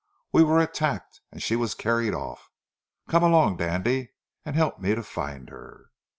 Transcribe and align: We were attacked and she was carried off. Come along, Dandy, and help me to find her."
We 0.31 0.41
were 0.43 0.59
attacked 0.59 1.21
and 1.31 1.43
she 1.43 1.55
was 1.55 1.75
carried 1.75 2.15
off. 2.15 2.49
Come 3.07 3.21
along, 3.21 3.57
Dandy, 3.57 4.09
and 4.43 4.55
help 4.55 4.79
me 4.79 4.95
to 4.95 5.03
find 5.03 5.51
her." 5.51 5.91